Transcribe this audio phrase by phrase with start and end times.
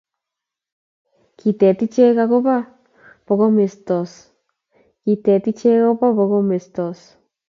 [1.37, 2.69] Kitet ichek akopo ole
[3.25, 4.11] pakomengtos
[5.03, 6.99] Kitet ichek akopo ole pakomengtos